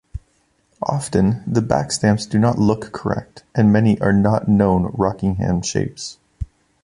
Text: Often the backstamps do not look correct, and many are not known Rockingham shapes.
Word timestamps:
Often 0.81 1.43
the 1.45 1.61
backstamps 1.61 2.27
do 2.27 2.39
not 2.39 2.57
look 2.57 2.91
correct, 2.91 3.43
and 3.53 3.71
many 3.71 4.01
are 4.01 4.11
not 4.11 4.47
known 4.47 4.87
Rockingham 4.95 5.61
shapes. 5.61 6.17